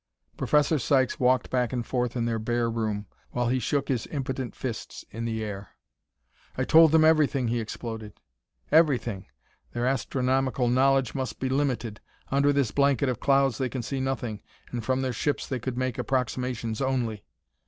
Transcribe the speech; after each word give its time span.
Professor 0.35 0.79
Sykes 0.79 1.19
walked 1.19 1.51
back 1.51 1.71
and 1.71 1.85
forth 1.85 2.17
in 2.17 2.25
their 2.25 2.39
bare 2.39 2.71
room 2.71 3.05
while 3.33 3.49
he 3.49 3.59
shook 3.59 3.87
his 3.87 4.07
impotent 4.07 4.55
fists 4.55 5.05
in 5.11 5.25
the 5.25 5.43
air. 5.43 5.75
"I 6.57 6.63
told 6.63 6.91
them 6.91 7.05
everything," 7.05 7.49
he 7.49 7.59
exploded; 7.59 8.19
"everything!" 8.71 9.27
Their 9.73 9.85
astronomical 9.85 10.69
knowledge 10.69 11.13
must 11.13 11.39
be 11.39 11.49
limited; 11.49 12.01
under 12.31 12.51
this 12.51 12.71
blanket 12.71 13.09
of 13.09 13.19
clouds 13.19 13.59
they 13.59 13.69
can 13.69 13.83
see 13.83 13.99
nothing, 13.99 14.41
and 14.71 14.83
from 14.83 15.03
their 15.03 15.13
ships 15.13 15.45
they 15.45 15.59
could 15.59 15.77
make 15.77 15.99
approximations 15.99 16.81
only. 16.81 17.23